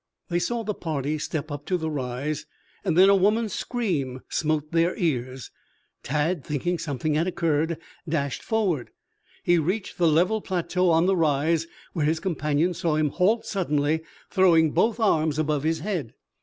They 0.29 0.39
saw 0.39 0.63
the 0.63 0.73
party 0.73 1.19
step 1.19 1.51
up 1.51 1.67
to 1.67 1.77
the 1.77 1.91
rise, 1.91 2.47
then 2.83 3.07
a 3.07 3.15
woman's 3.15 3.53
scream 3.53 4.21
smote 4.29 4.71
their 4.71 4.97
ears. 4.97 5.51
Tad, 6.01 6.43
thinking 6.43 6.79
something 6.79 7.13
had 7.13 7.27
occurred, 7.27 7.77
dashed 8.09 8.41
forward. 8.41 8.89
He 9.43 9.59
reached 9.59 9.99
the 9.99 10.07
level 10.07 10.41
plateau 10.41 10.89
on 10.89 11.05
the 11.05 11.15
rise, 11.15 11.67
where 11.93 12.07
his 12.07 12.19
companions 12.19 12.79
saw 12.79 12.95
him 12.95 13.09
halt 13.09 13.45
suddenly, 13.45 14.01
throwing 14.31 14.71
both 14.71 14.99
arms 14.99 15.37
above 15.37 15.61
his 15.61 15.81
head. 15.81 16.15